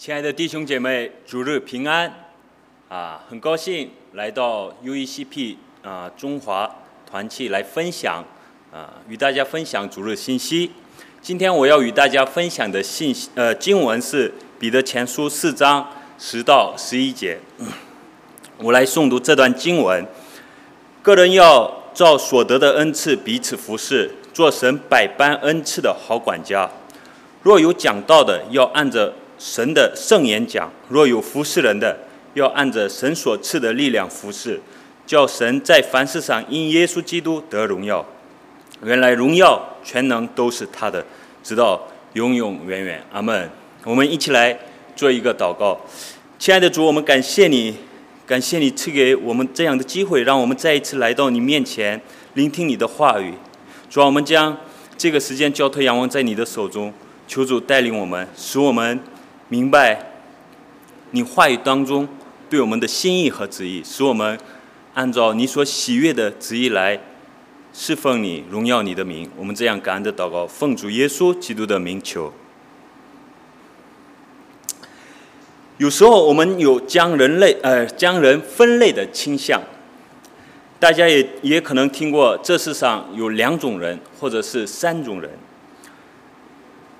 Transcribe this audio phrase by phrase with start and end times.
[0.00, 2.10] 亲爱的弟兄姐妹，主日平安！
[2.88, 6.74] 啊，很高兴来到 UECP 啊中华
[7.04, 8.24] 团契来分享
[8.72, 10.70] 啊，与大家分享主日信息。
[11.20, 15.86] 今天我要与大家分享的信息呃经文是彼得前书四章
[16.18, 17.38] 十到十一节。
[18.56, 20.06] 我来诵读这段经文：
[21.02, 26.70] 个人要照所得的恩赐彼此服侍，做神百般恩赐的好管家。
[27.42, 29.12] 若有讲道的，要按着。
[29.40, 31.98] 神的圣言讲：若有服侍人的，
[32.34, 34.60] 要按着神所赐的力量服侍，
[35.06, 38.04] 叫神在凡事上因耶稣基督得荣耀。
[38.84, 41.02] 原来荣耀全能都是他的，
[41.42, 43.02] 直到永永远远。
[43.10, 43.50] 阿门。
[43.84, 44.58] 我们一起来
[44.94, 45.80] 做一个祷告。
[46.38, 47.74] 亲爱的主，我们感谢你，
[48.26, 51.98] 感谢你赐给我们这样的机会，让我们再一次来到你面前，
[52.34, 53.32] 聆听你的话语。
[53.88, 54.54] 主啊，我们将
[54.98, 56.92] 这个时间交托仰望在你的手中，
[57.26, 59.00] 求主带领我们，使我们。
[59.50, 60.00] 明白
[61.10, 62.08] 你话语当中
[62.48, 64.38] 对我们的心意和旨意，使我们
[64.94, 67.00] 按照你所喜悦的旨意来
[67.72, 69.28] 侍奉你、荣耀你的名。
[69.36, 72.32] 我们这样感恩的祷告，奉主耶稣基督的名求。
[75.78, 79.60] 有时候我们有将人类呃将人分类的倾向，
[80.78, 85.28] 大家也也可能听过，这世上有两种人，或者是三种人。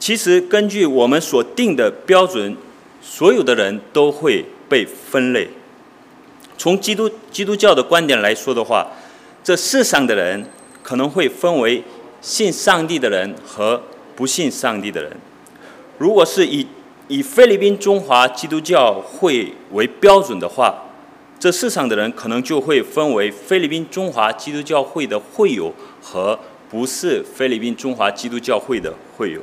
[0.00, 2.56] 其实，根据我们所定的标准，
[3.02, 5.46] 所有的人都会被分类。
[6.56, 8.88] 从基督基督教的观点来说的话，
[9.44, 10.46] 这世上的人
[10.82, 11.84] 可能会分为
[12.22, 13.82] 信上帝的人和
[14.16, 15.12] 不信上帝的人。
[15.98, 16.66] 如果是以
[17.08, 20.82] 以菲律宾中华基督教会为标准的话，
[21.38, 26.38] 这世上的人可能就会分为菲律宾中华基督教会的会友和
[26.70, 29.40] 不是菲律宾中华基督教会的会友。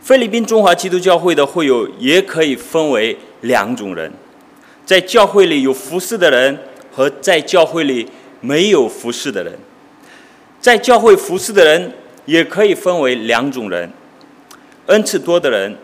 [0.00, 4.10] 菲律宾中华基督教会的会友也可以分为两种人，
[4.84, 6.58] 在教会里有服侍的人
[6.90, 8.08] 和在教会里
[8.40, 9.52] 没有服侍的人。
[10.60, 11.92] 在教会服侍的人
[12.24, 13.90] 也可以分为两种人：
[14.86, 15.76] 恩赐多的人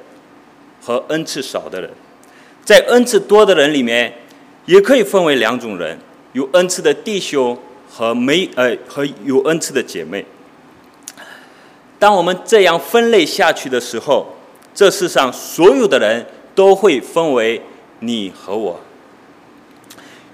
[0.82, 1.91] 和恩赐少的人。
[2.65, 4.12] 在恩赐多的人里面，
[4.65, 5.99] 也可以分为两种人：
[6.32, 7.56] 有恩赐的弟兄
[7.88, 10.25] 和没呃和有恩赐的姐妹。
[11.99, 14.27] 当我们这样分类下去的时候，
[14.75, 17.62] 这世上所有的人都会分为
[18.01, 18.79] 你和我。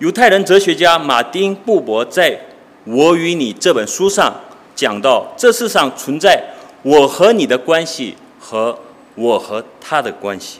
[0.00, 2.32] 犹太人哲学家马丁布伯在
[2.84, 4.34] 《我与你》这本书上
[4.74, 6.42] 讲到，这世上存在
[6.82, 8.76] 我和你的关系和
[9.14, 10.58] 我和他的关系。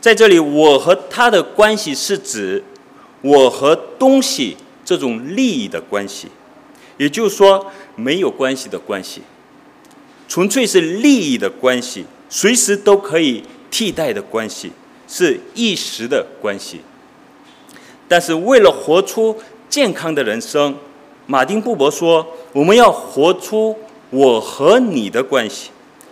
[0.00, 2.62] 在这里，我和他的关系是指
[3.22, 6.28] 我和东西这种利益的关系，
[6.96, 7.66] 也就是说，
[7.96, 9.22] 没有关系的关系。
[10.28, 14.72] 纯粹是利益的关系，随时都可以替代的关系，
[15.06, 16.80] 是一时的关系。
[18.08, 19.36] 但是，为了活出
[19.68, 20.76] 健康的人生，
[21.26, 23.76] 马丁布伯说：“我们要活出
[24.10, 25.70] 我和你的关系，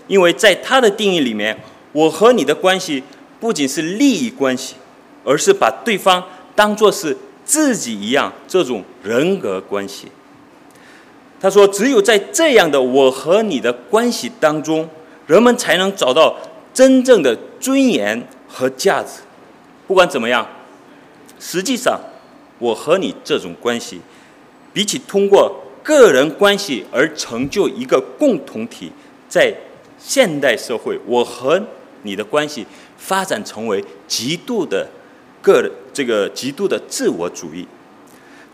[0.09, 1.57] 因为在他的定义里面，
[1.93, 3.03] 我和你的关系
[3.39, 4.75] 不仅是利益关系，
[5.25, 6.23] 而是把对方
[6.57, 10.09] 当作是自己一样这种人格关系。”
[11.45, 14.89] 他说：“只有在这样的我和你的关系当中，
[15.27, 16.35] 人们才能找到
[16.73, 19.21] 真正的尊严和价值。
[19.87, 20.49] 不管怎么样，
[21.39, 22.01] 实际上，
[22.59, 24.01] 我和你这种关系，
[24.73, 28.91] 比起通过个人关系而成就一个共同体，
[29.29, 29.55] 在
[29.99, 31.63] 现代社会，我和
[32.05, 32.67] 你的关系
[32.97, 34.89] 发展成为极度的
[35.43, 37.69] 个这个极度的自我主义。”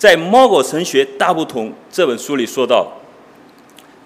[0.00, 2.90] 在《猫狗神学大不同》这本书里说到，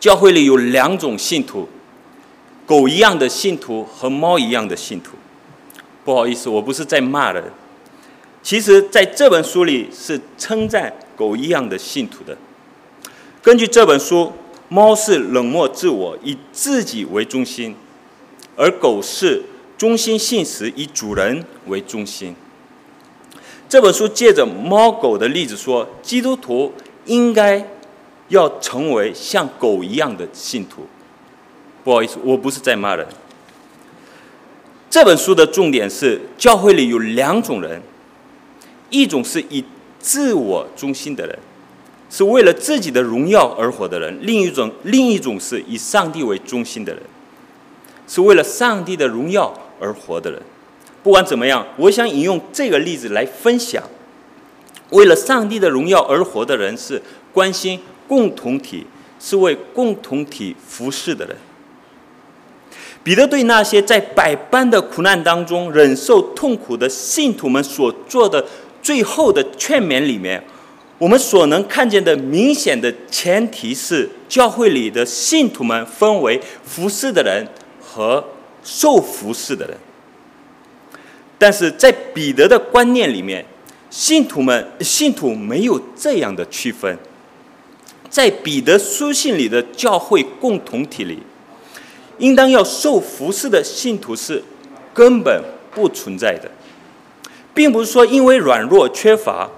[0.00, 1.68] 教会里有两种信徒：
[2.66, 5.12] 狗一样的信徒和猫一样的信徒。
[6.04, 7.44] 不好意思，我不是在骂人。
[8.42, 12.36] 其实，在这本书里是称赞狗一样的信徒的。
[13.40, 14.32] 根据这本书，
[14.68, 17.72] 猫是冷漠自我，以自己为中心；
[18.56, 19.44] 而狗是
[19.78, 22.34] 中心信实，以主人为中心。
[23.74, 26.72] 这本书借着猫狗的例子说，基督徒
[27.06, 27.68] 应该
[28.28, 30.86] 要成为像狗一样的信徒。
[31.82, 33.04] 不好意思，我不是在骂人。
[34.88, 37.82] 这本书的重点是，教会里有两种人：
[38.90, 39.64] 一种是以
[39.98, 41.36] 自我中心的人，
[42.08, 47.02] 是为了自己的荣耀而活的人；另一种，另一种是以上帝为中心的人，
[48.06, 50.40] 是为了上帝的荣耀而活的人。
[51.04, 53.82] 不管怎么样，我想引用这个例子来分享：
[54.88, 57.78] 为了上帝的荣耀而活的人是关心
[58.08, 58.86] 共同体，
[59.20, 61.36] 是为共同体服侍的人。
[63.02, 68.42] 彼得对那些在百般的苦难当中忍受痛苦的信徒们所做的
[68.80, 70.42] 最后的劝勉里面，
[70.96, 77.46] 我们所能看见的明显的前提是，教会里的信徒们分为服侍的人
[77.78, 78.24] 和
[78.62, 79.76] 受服侍的人。
[81.44, 83.44] 但是在彼得的观念里面，
[83.90, 86.98] 信徒们信徒没有这样的区分。
[88.08, 91.18] 在彼得书信里的教会共同体里，
[92.16, 94.42] 应当要受服侍的信徒是
[94.94, 96.50] 根本不存在的，
[97.52, 99.50] 并不是说因为软弱缺乏，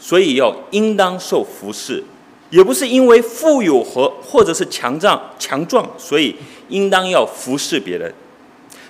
[0.00, 2.02] 所以要应当受服侍，
[2.50, 6.34] 也不是因为富有和或者是强壮强壮，所以
[6.70, 8.12] 应当要服侍别人，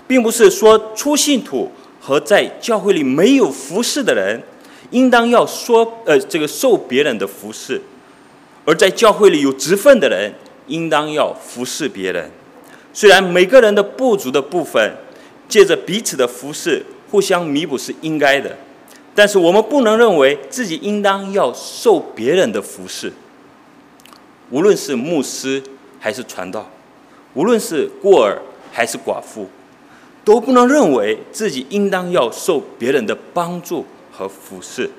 [0.07, 1.71] 并不是说出信徒
[2.07, 4.43] 和在教会里没有服侍的人，
[4.91, 7.81] 应当要说呃这个受别人的服侍。
[8.67, 10.35] 而在教会里有职分的人，
[10.67, 12.31] 应当要服侍别人。
[12.93, 14.95] 虽然每个人的不足的部分，
[15.49, 18.55] 借着彼此的服侍互相弥补是应该的，
[19.15, 23.11] 但是我们不能认为自己应当要受别人的服侍。
[24.51, 25.63] 无论是牧师
[25.99, 26.71] 还是传道，
[27.33, 29.49] 无论是孤儿还是寡妇，
[30.25, 34.91] 都不能认为自己应当要受别人的帮助和服侍，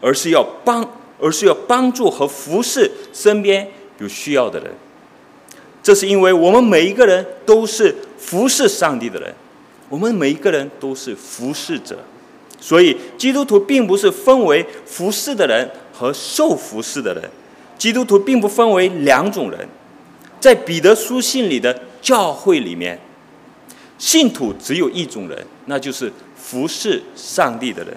[0.00, 0.88] 而是要帮。
[1.24, 3.68] 而是要帮助和服侍身边
[3.98, 4.72] 有需要的人。
[5.80, 9.32] 这是因为我们每一个人都是服侍上帝的人，
[9.88, 12.00] 我们每一个人都是服侍者。
[12.60, 17.22] 所以，基督徒并不是分为服侍的人和受服侍的人。
[17.78, 19.68] 基督徒并不分为两种人。
[20.40, 22.98] 在彼得书信里的教会里面，
[24.02, 27.96] 信徒只有一种人，那就是服侍上帝的人。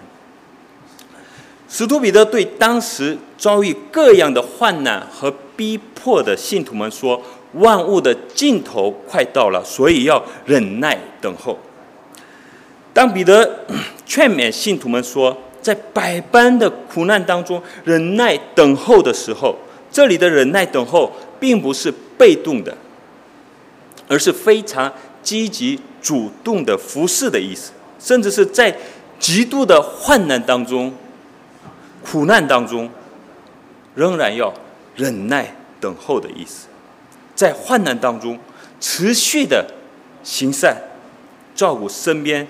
[1.68, 7.20] 使徒彼得对当时遭遇各样的患难和逼迫的信徒们说
[7.54, 11.58] ：“万物的尽头快到了，所以要忍耐等候。”
[12.94, 13.66] 当彼得
[14.06, 19.58] 劝勉信徒们说，在百般的苦难当中忍耐等候的时候，
[19.92, 22.78] 这里的忍耐等候并不是被动的，
[24.08, 24.94] 而是非常
[25.24, 28.78] 积极主动的服侍的意思，甚至是在
[29.18, 30.94] 极度的患难当中。
[32.04, 32.88] 苦难当中，
[33.96, 34.54] 仍然要
[34.96, 36.68] 忍耐等候的意思，
[37.34, 38.38] 在患难当中
[38.80, 39.66] 持续的
[40.24, 40.80] 行善，
[41.56, 42.48] 照顾身边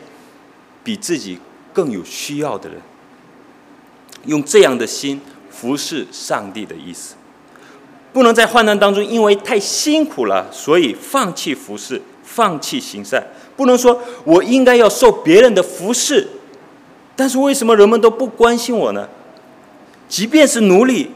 [0.84, 1.40] 比自己
[1.72, 2.82] 更有需要的人，
[4.26, 7.16] 用这样的心服侍上帝的意思。
[8.12, 13.26] 不能在患难当中因为太辛苦了，所以放弃服侍，放弃行善。
[13.56, 16.28] 不能说我应该要受别人的服侍，
[17.16, 19.08] 但是为什么人们都不关心我呢？
[20.08, 21.12] 即便是奴隶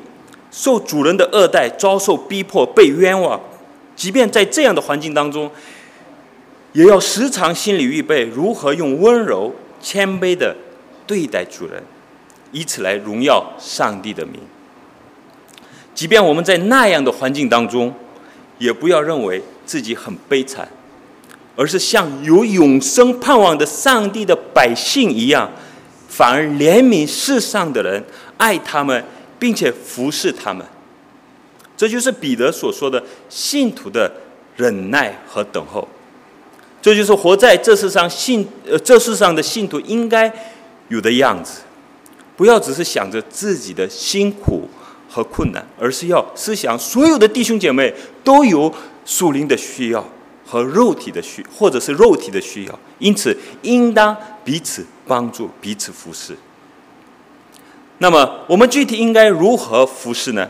[0.49, 3.39] 受主人的恶待，遭受逼迫，被冤枉，
[3.95, 5.51] 即便在这样的环境当中，
[6.73, 10.55] 也要时常心里预备如何用温柔、谦卑的
[11.05, 11.83] 对待主人，
[12.51, 14.39] 以此来荣耀上帝的名。
[15.93, 17.93] 即便我们在那样的环境当中，
[18.57, 20.67] 也不要认为自己很悲惨，
[21.59, 25.51] 而是像有永生盼望的上帝的百姓一样，
[26.07, 28.01] 反而怜悯世上的人。
[28.37, 29.03] 爱他们，
[29.37, 30.65] 并且服侍他们，
[31.75, 34.09] 这就是彼得所说的信徒的
[34.55, 35.85] 忍耐和等候。
[36.81, 40.31] 这就是活在这世上信呃这世上的信徒应该
[40.87, 41.59] 有的样子。
[42.37, 44.69] 不要只是想着自己的辛苦
[45.09, 47.93] 和困难，而是要思想所有的弟兄姐妹
[48.23, 50.01] 都有属灵的需要
[50.49, 56.35] 和肉体的需，或者是肉体的需要，因此应当彼此帮助，彼此服侍。
[57.99, 60.49] 那么，我们具体应该如何服侍呢？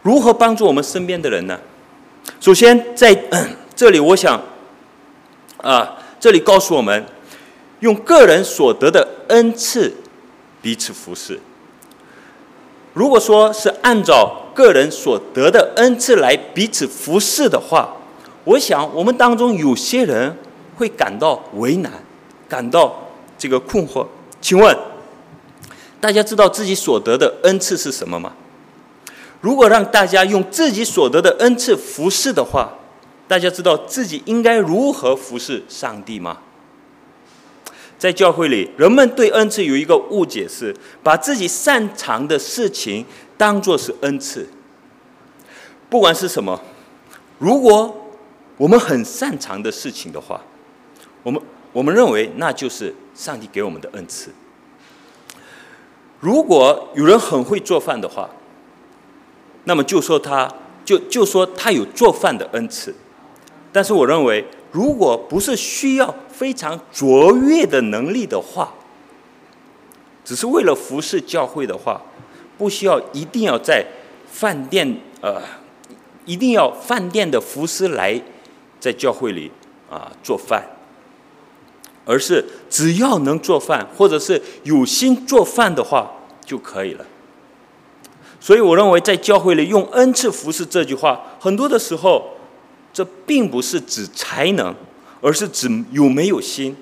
[0.00, 1.60] 如何帮助我们身边的人呢？
[2.40, 3.14] 首先，在
[3.76, 4.40] 这里，我想，
[5.58, 7.04] 啊，这里告诉我们，
[7.80, 9.92] 用个人所得的恩赐
[10.62, 11.38] 彼此服侍。
[12.94, 17.94] 如果说是按照个人所得的恩赐来彼此服侍的话，
[18.48, 20.34] 我想我们当中有些人
[20.74, 21.92] 会感到为难，
[22.48, 22.96] 感到
[23.36, 24.06] 这个困惑。
[24.40, 24.74] 请问？
[26.00, 28.32] 大家知道自己所得的恩赐是什么吗？
[29.42, 32.72] 如果让大家用自己所得的恩赐服侍的话，
[33.26, 36.38] 大家知道自己应该如何服侍上帝吗？
[37.98, 43.04] 在教会里，人们对恩赐有一个误解，是把自己擅长的事情
[43.36, 44.48] 当做是恩赐。
[45.90, 46.58] 不管是什么，
[47.38, 47.94] 如果
[48.58, 50.40] 我们很擅长的事情的话，
[51.22, 51.40] 我们
[51.72, 54.30] 我们认为那就是上帝给我们的恩赐。
[56.20, 58.28] 如果有人很会做饭的话，
[59.64, 60.52] 那么就说他
[60.84, 62.94] 就就说他有做饭的恩赐。
[63.72, 68.74] 但是我认为，如果不是需要非常卓越的能力的话，
[70.24, 72.02] 只是为了服侍教会的话，
[72.56, 73.86] 不需要一定要在
[74.26, 75.40] 饭店呃，
[76.24, 78.20] 一定要饭店的服侍来
[78.80, 79.50] 在教会里
[79.90, 80.64] 啊做饭，
[82.04, 86.10] 而是只要能做饭，或者是有心做饭的话
[86.44, 87.04] 就可以了。
[88.40, 92.36] 所以，我认为在教会里用“恩赐服侍”这句话，很多的时候，
[92.92, 94.72] 这并不是指才能，
[95.20, 96.76] 而是指有没有心，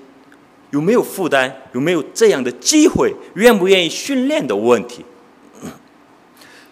[0.69, 5.03] 有没有负担，有没有这样的机会，愿不愿意训练的问题。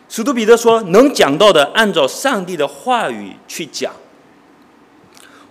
[0.08, 3.91] 使徒彼得说：“能讲到的，按照上帝的话语去讲。”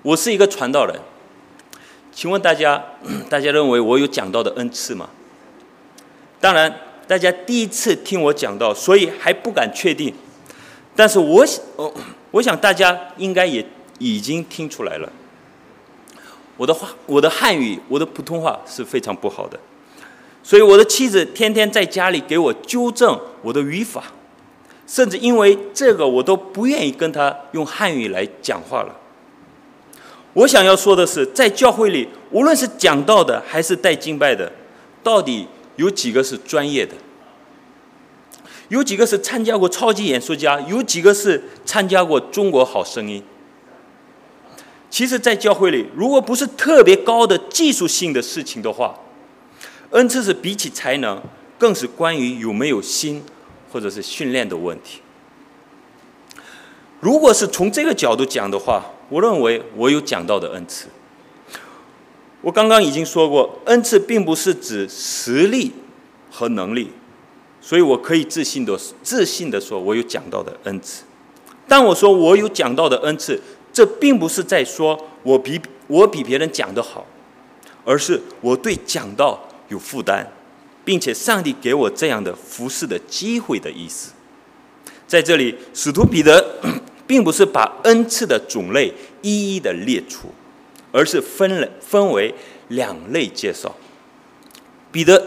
[0.04, 0.94] 我是一个传道人，
[2.12, 2.84] 请问大家，
[3.30, 5.08] 大家认为我有讲道的恩赐吗？
[6.40, 6.72] 当然。
[7.06, 10.10] 大家第一次听我讲到，所以还不敢确定。
[10.96, 11.62] 但是我想，
[12.32, 13.62] 我想大家应该也
[13.98, 15.12] 已经听出来了。
[16.56, 19.60] 我的话，我的汉语，我的普通话是非常不好的，
[20.42, 24.04] 所以我的妻子天天在家里给我纠正我的语法，
[24.86, 28.96] 甚至因为这个，我都不愿意跟他用汉语来讲话了。
[30.34, 34.52] 我想要说的是，在教会里，无论是讲道的还是带敬拜的，
[35.02, 35.48] 到底。
[35.76, 36.94] 有几个是专业的？
[38.68, 40.60] 有几个是参加过超级演说家？
[40.60, 43.20] 有几个是参加过中国好声音？
[44.88, 48.94] 其实，在教会里，如果不是特别高的技术性的事情的话，
[49.90, 51.20] 恩赐是比起才能，
[51.58, 53.24] 更是关于有没有心，
[53.72, 55.00] 或者是训练的问题。
[57.00, 60.88] 如果是从这个角度讲的话，我认为我有讲到的恩赐。
[62.40, 65.70] 我刚刚已经说过，恩赐并不是指实力
[66.32, 66.90] 和能力，
[67.60, 71.04] 所以我可以自信的自信的说，我有讲到的恩赐。
[71.68, 73.40] 但我说我有讲到的恩赐，
[73.72, 77.06] 这并不是在说我比我比别人讲的好，
[77.84, 80.26] 而是我对讲道有负担，
[80.84, 84.10] 并且上帝给我这样的服侍的机会的意思。
[85.06, 86.58] 在这里，使徒彼得
[87.06, 88.92] 并不是把恩赐的种类
[89.22, 90.28] 一一的列出。
[90.96, 92.32] 而是分了分为
[92.68, 93.74] 两类介绍。
[94.92, 95.20] 彼得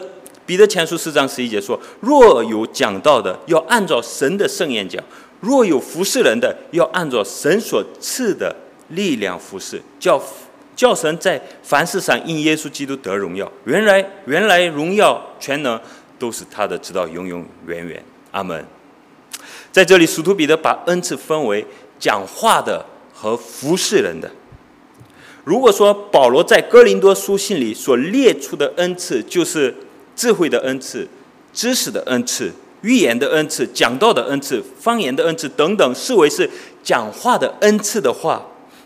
[0.45, 4.97] 彼得前书四章十一节说：“若有讲道的，要按照神的圣言讲；
[5.41, 8.55] 若有服侍人的，要按照神所赐的
[8.87, 10.23] 力量服侍，叫
[10.73, 13.51] 叫神在凡事上因耶稣基督得荣耀。
[13.65, 15.77] 原来原来荣耀全能
[16.17, 18.01] 都是他的，直到永永远远。
[18.31, 18.65] 阿门。”
[19.77, 21.63] 在这里，使徒彼得把恩赐分为
[21.99, 24.27] 讲话的和服侍人的。
[25.43, 29.71] 如果说保罗在哥林多书信里所列出的恩赐就是
[30.15, 31.07] 智慧的恩赐、
[31.53, 36.49] 知识的恩赐、预言的恩赐、讲道的恩赐、方言的恩赐等等，视为是
[36.81, 38.43] 讲话的恩赐的话，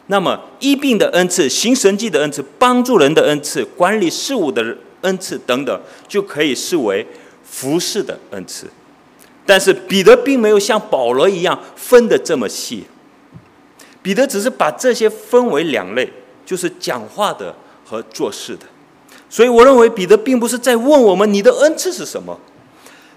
[0.07, 7.07] 那么医病的恩赐、行神迹的恩赐、帮助人的恩赐、管理事务的恩赐等等，就可以视为
[7.49, 8.67] 服侍的恩赐。
[9.45, 12.85] 但是彼得并没有像保罗一样分得这么细，
[14.01, 16.11] 彼得只是把这些分为两类。
[16.43, 17.55] 就是讲话的
[17.85, 18.65] 和做事的，
[19.29, 22.37] 所以我认为彼得并不是在问我们你的恩赐是什么。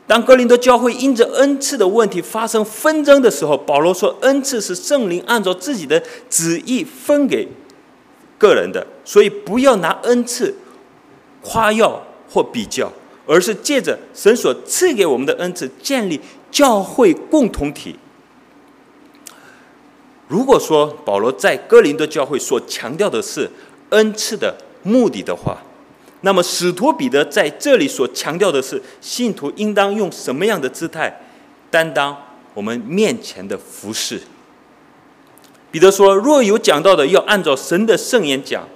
[0.06, 6.00] 当格林德教会因着恩赐的问题发生纷争的时候，保罗说恩赐是圣灵按照自己的
[6.30, 7.48] 旨意分给
[8.38, 10.54] 个人的，所以不要拿恩赐
[11.42, 12.92] 夸耀或比较，
[13.26, 17.96] 而是借着神所赐给我们的恩赐建立教会共同体。
[20.28, 23.50] 如果说保罗在哥林多教会所强调的是
[23.90, 25.58] 恩赐的目的的话，
[26.22, 31.20] 那么使徒彼得在这里所强调的是信徒应当用什么样的姿态
[31.70, 32.16] 担当
[32.54, 34.20] 我们面前的服饰。
[35.70, 38.66] 彼得说：“若有讲到的，要按照神的圣言讲。”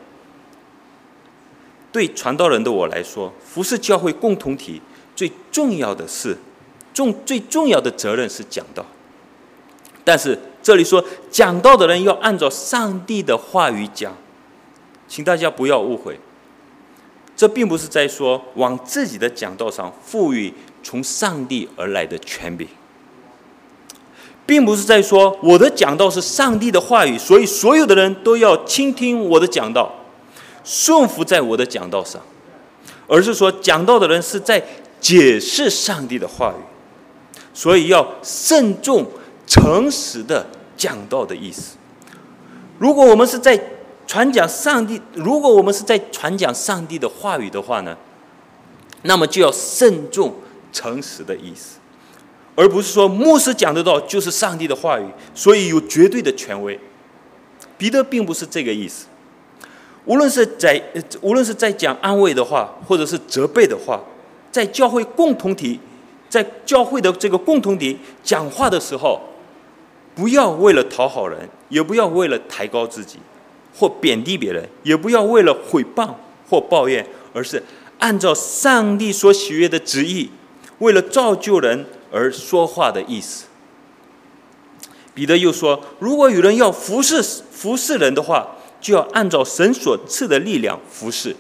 [1.93, 4.81] 对传道人的我来说，服侍教会共同体
[5.17, 6.37] 最重要的是
[6.93, 8.85] 重最重要的责任是讲道，
[10.05, 10.39] 但是。
[10.61, 14.15] 这里说讲道的人要按照上帝的话语讲，
[15.07, 16.19] 请大家不要误会，
[17.35, 20.53] 这并不是在说往自己的讲道上赋予
[20.83, 22.69] 从上帝而来的权柄，
[24.45, 29.91] 并不是在说我的讲道是上帝的话语，所以所有的人都要倾听我的讲道，
[30.69, 32.21] 顺服在我的讲道上，
[33.07, 34.63] 而是说讲道的人是在
[35.01, 36.63] 解释上帝的话语，
[37.55, 39.07] 所以要慎重、
[39.47, 40.47] 诚实的。
[40.79, 41.77] 讲道的意思。
[42.79, 43.61] 如果我们是在
[44.07, 47.97] 传讲上帝，如果我们是在传讲上帝的话语的话呢，
[49.03, 50.37] 那么就要慎重、
[50.73, 51.79] 诚实的意思，
[52.55, 56.79] 而不是说牧师讲的道就是上帝的话语，所以有绝对的权威。
[57.77, 59.07] 彼得并不是这个意思。
[60.09, 60.83] 无论是在
[61.21, 64.01] 无论是在讲安慰的话，或者是责备的话，
[64.51, 65.79] 在教会共同体，
[66.31, 69.21] 在教会的这个共同体讲话的时候，
[70.15, 73.19] 不要为了讨好人，也不要为了抬高自己，
[73.77, 76.15] 或贬低别人，也不要为了毁谤
[76.49, 77.63] 或抱怨，而是
[77.99, 80.31] 按照上帝所喜悦的旨意，
[80.79, 83.45] 为了造就人而说话的意思。
[85.13, 91.35] 彼得又说：“如果有人要服侍服侍人的话，就要按照神所赐的力量服侍。”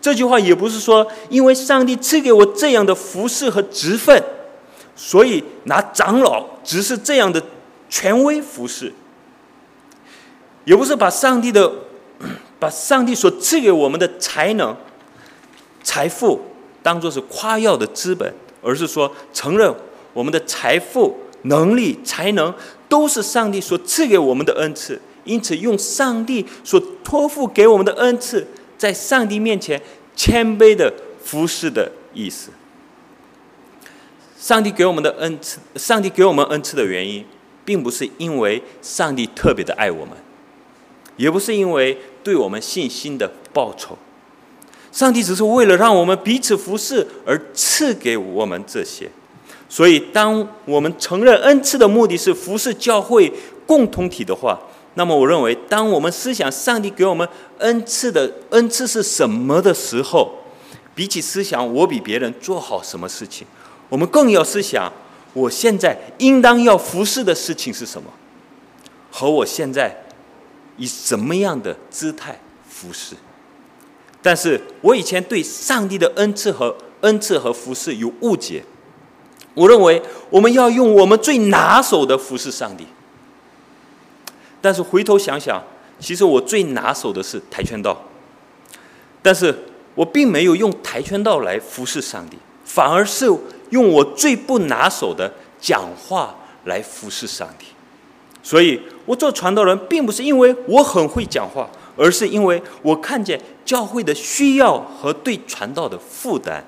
[0.00, 4.22] 这句话也不是说，因为上帝赐给我这样的服侍和职分，
[4.94, 7.42] 所以拿长老只是这样的
[7.88, 8.92] 权威服侍，
[10.64, 11.72] 也不是把上帝的
[12.60, 14.76] 把上帝所赐给我们的才能、
[15.82, 16.40] 财富
[16.82, 19.74] 当做是夸耀的资本，而是说承认
[20.12, 21.16] 我们的财富。
[21.42, 22.52] 能力、才能
[22.88, 28.46] 都是上帝所赐给我们的恩赐，因此用上帝所托付给我们的恩赐，
[28.78, 29.80] 在上帝面前
[30.16, 30.92] 谦卑的
[31.22, 32.50] 服侍的意思。
[34.38, 37.24] 上帝给我们的恩赐，上帝给我们恩赐的原因，
[37.64, 40.16] 并不是因为上帝特别的爱我们，
[41.16, 43.98] 也不是因为对我们信心的报酬。
[44.90, 49.10] 上帝只是为了让我们彼此服侍而赐给我们这些。
[49.68, 53.30] 所以，当我们承认恩赐的目的是服侍教会
[53.66, 54.58] 共同体的话，
[54.98, 57.26] 那么我认为，当我们思想上帝给我们
[57.58, 60.34] 恩赐的恩赐是什么的时候，
[60.92, 63.46] 比起思想我比别人做好什么事情，
[63.88, 64.92] 我们更要思想
[65.34, 68.10] 我现在应当要服侍的事情是什么，
[69.12, 69.96] 和我现在
[70.76, 73.14] 以什么样的姿态服侍。
[74.20, 78.64] 但是我以前对上帝的恩赐和恩赐和服侍有误解。
[79.54, 82.84] 我认为我们要用我们最拿手的服侍上帝，
[84.60, 85.62] 但是回头想想，
[85.98, 88.00] 其实我最拿手的是跆拳道，
[89.22, 89.56] 但是
[89.94, 93.26] 我并没有用跆拳道来服侍上帝，反而是
[93.70, 97.66] 用我最不拿手的讲话来服侍上帝。
[98.42, 106.64] 所以，我做传道人，并不是因为我很会讲话，而是因为我看见教会的需要和对传道的负担。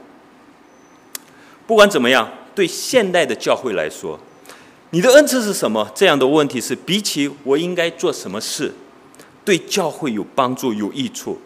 [1.66, 2.28] 不管怎么样。
[2.52, 4.18] 对现代的教会来说，
[4.92, 5.88] 你的恩赐是什么？
[5.94, 8.72] 这样的问题是比起我应该做什么事，
[9.44, 11.38] 对教会有帮助、有益处，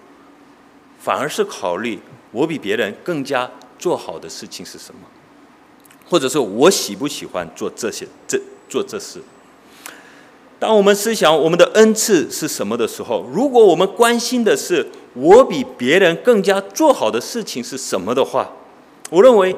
[0.98, 1.98] 反而是考虑
[2.32, 5.00] 我比别人更加做好的事情是什么，
[6.08, 9.20] 或者说我喜不喜欢做这些、这做这事。
[10.58, 18.50] 当我们思想我们的恩赐是什么的时候，如果我们关心的是我比别人更加做好的事情是什么的话，
[19.10, 19.54] 我认为。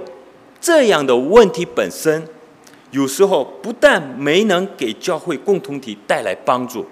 [0.58, 2.26] 这样的问题本身，
[2.90, 6.86] 有时候不但没能给教会共同体带来帮助，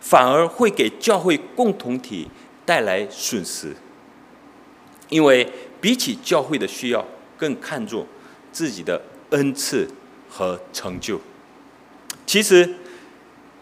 [0.00, 2.28] 反而会给教会共同体
[2.64, 3.74] 带来损失。
[5.08, 5.46] 因为
[5.80, 7.04] 比起教会的需要，
[7.36, 8.06] 更看重
[8.52, 9.88] 自己的恩赐
[10.28, 11.20] 和成就。
[12.24, 12.76] 其实，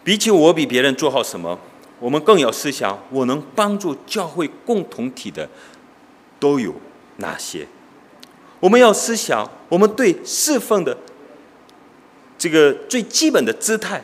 [0.04, 1.58] 比起我比别人做好什么，
[1.98, 5.48] 我们更要思想我能帮助教会共同体的
[6.38, 6.74] 都有
[7.16, 7.66] 哪些。
[8.60, 10.96] 我们要思想，我们对侍奉的
[12.40, 14.02] 这个最基本的姿态，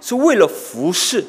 [0.00, 1.24] 是为了服侍，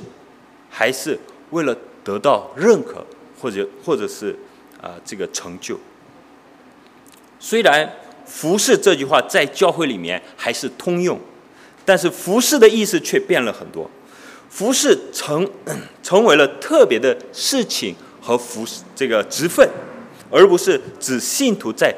[0.72, 1.16] 还是
[1.52, 3.06] 为了得到认可，
[3.40, 4.36] 或者或者是
[4.82, 5.78] 啊这个成就？
[7.40, 7.88] 虽然
[8.26, 11.20] “服侍”这句话在教会里面还是通用，
[11.86, 13.88] 但是“服侍”的意思却变了很多。
[14.50, 15.48] 服侍成
[16.02, 18.66] 成为了特别的事情和服
[18.96, 19.70] 这个职分，
[20.32, 21.96] 而不是指信徒在。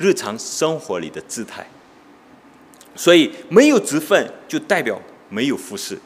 [0.00, 1.68] 日常生活里的姿态，
[2.98, 5.96] 所以没有职分就代表没有服侍，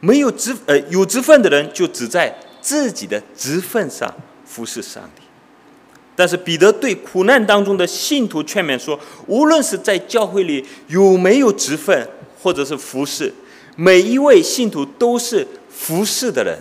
[0.00, 4.12] 没有职呃有职分的人就只在自己的职分上
[4.44, 5.22] 服侍上帝。
[6.16, 12.08] 但是彼得对苦难当中的信徒劝勉说：无论是在教会里有没有职分，
[12.42, 13.32] 或者是服侍，
[13.76, 16.58] 每一位信徒都是服侍的人。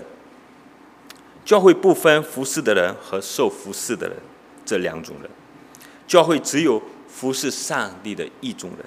[1.43, 4.15] 教会不分服侍的人和受服侍的人
[4.63, 5.29] 这两种人。
[6.07, 8.85] 教会只有服侍上帝的一种人，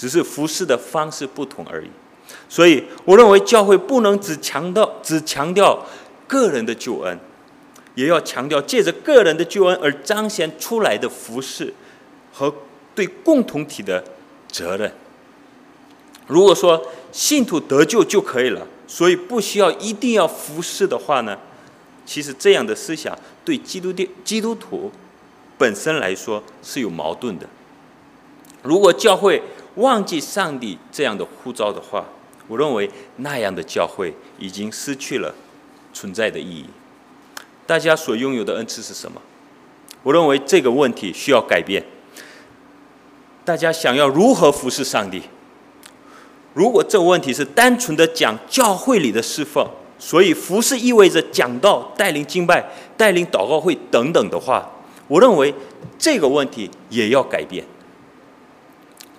[0.00, 1.90] 只是服侍的方式不同而已。
[2.48, 5.84] 所以，我认为教会不能只强调只强调
[6.26, 7.20] 个人的救恩，
[7.94, 11.74] 也要强调借着个人的救恩而彰显出来的服侍
[12.32, 12.50] 和
[12.94, 14.02] 对共同体的
[14.48, 14.90] 责任。
[16.26, 16.82] 如果说
[17.12, 21.36] 信徒得救就可以了，所以不需要一定要服侍的话呢？
[22.06, 24.90] 其实这样的思想对基督的基督徒。
[25.58, 27.46] 本身来说是有矛盾的。
[28.62, 29.42] 如果教会
[29.76, 32.04] 忘记上帝这样的呼召的话，
[32.48, 35.34] 我认为那样的教会已经失去了
[35.92, 36.66] 存在的意义。
[37.66, 39.20] 大家所拥有的恩赐是什么？
[40.02, 41.84] 我认为这个问题需要改变。
[43.44, 45.22] 大家想要如何服侍上帝？
[46.52, 49.64] 如果这个问题是单纯的讲教会里的侍奉，
[49.98, 54.68] 所以服侍意味着讲道、带领敬拜、带领祷告会等等的话，
[55.06, 55.54] 我认为
[55.96, 57.64] 这个问题也要改变。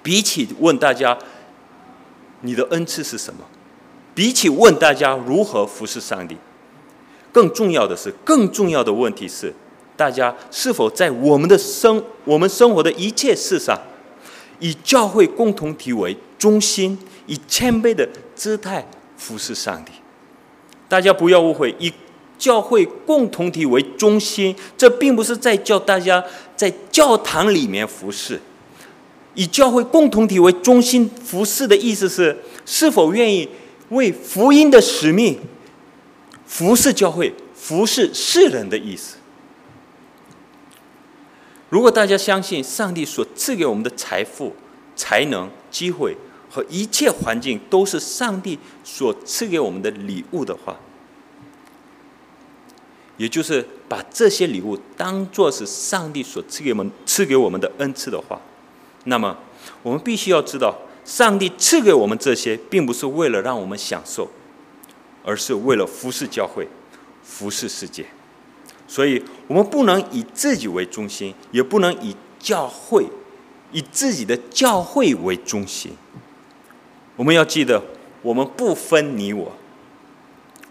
[0.04, 1.18] 比起问大家
[2.42, 3.42] 你的恩赐是什么，
[4.16, 6.38] 比起问大家如何服侍上帝，
[7.32, 9.54] 更重要的是，更重要的问题是，
[9.96, 13.80] 大家是否在我们的生我们生活的一切事上，
[14.60, 19.92] 以教会共同体为中心，以谦卑的姿态服侍上帝。
[20.90, 21.94] 大家不要误会，以
[22.38, 26.24] 教会共同体为中心，这并不是在叫大家
[26.56, 28.42] 在教堂里面服侍。
[29.34, 33.48] 以教会共同体为中心服侍的意思是，是否愿意
[33.90, 35.40] 为福音的使命
[36.46, 39.18] 服侍教会、服侍世人的意思。
[41.70, 44.54] 如果大家相信上帝所赐给我们的财富、
[44.96, 46.18] 才能、机会
[46.50, 50.78] 和一切环境都是上帝所赐给我们的礼物的话，
[53.16, 58.42] 也就是把这些礼物当作是上帝所赐给我们、赐给我们的恩赐的话。
[59.06, 59.38] 那么，
[59.82, 64.30] 我们必须要知道，上帝赐给我们这些，并不是为了让我们享受，
[65.24, 66.68] 而是为了服侍教会、
[67.24, 68.06] 服侍世界。
[68.88, 73.08] 所以，我们不能以自己为中心，也不能以教会、
[73.72, 75.94] 以自己的教会为中心。
[77.16, 77.82] 我们要记得，
[78.22, 79.52] 我们不分你我，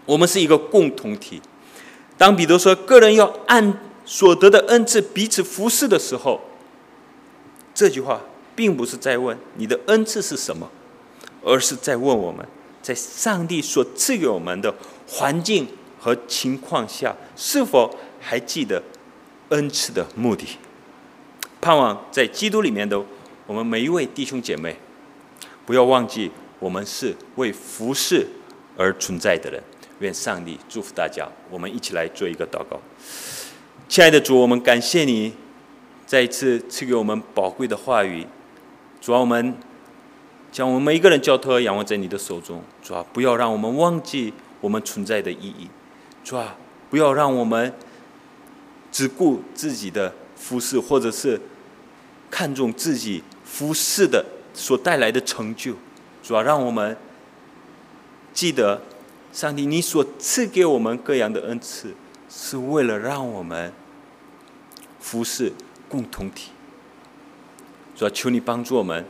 [0.05, 1.41] 我们是一个共同体。
[2.17, 6.39] 当彼得说个人要按所得的恩赐彼此服侍的时候，
[7.73, 8.21] 这句话
[8.55, 10.69] 并不是在问你的恩赐是什么，
[11.43, 12.45] 而是在问我们
[12.81, 14.73] 在上帝所赐给我们的
[15.07, 15.67] 环境
[15.99, 18.81] 和情况下，是否还记得
[19.49, 20.45] 恩赐的目的。
[21.61, 23.01] 盼望在基督里面的
[23.45, 24.75] 我们每一位弟兄姐妹，
[25.65, 28.27] 不要忘记我们是为服侍
[28.75, 29.61] 而存在的人。
[29.99, 31.27] 愿上帝祝福大家。
[31.51, 32.79] 我们一起来做一个祷告。
[33.87, 35.31] 亲爱的主，我们感谢你。
[36.11, 38.27] 再一次赐给我们宝贵的话语，
[38.99, 39.55] 主啊，我们
[40.51, 45.69] 将我们每一个人交托仰望在你的手中，主啊，不要让我们忘记我们存在的意义，
[46.21, 46.57] 主啊，
[46.89, 47.73] 不要让我们
[48.91, 51.39] 只顾自己的服饰，或者是
[52.29, 55.75] 看重自己服饰的所带来的成就，
[56.21, 56.97] 主啊，让我们
[58.33, 58.81] 记得，
[59.31, 61.95] 上帝，你所赐给我们各样的恩赐，
[62.27, 63.71] 是为了让我们
[64.99, 65.53] 服侍。
[65.91, 66.51] 共同体，
[67.93, 69.05] 主要求你帮助我们，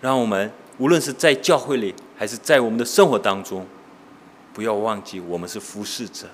[0.00, 3.66] 让我们无论是在教会里，还是在我们的生活当中，
[4.54, 6.26] 不要忘记我们是服侍者，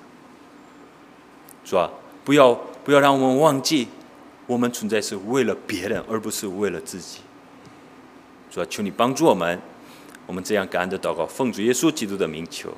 [1.65, 1.91] 是吧？
[2.23, 2.53] 不要
[2.85, 3.89] 不要让我们忘记，
[4.47, 7.19] 我们存在是为了别人，而不是为了自己。
[8.49, 9.61] 主要求你帮助我们，
[10.25, 12.71] 我们这样感恩的祷告，奉主耶稣基督的名求。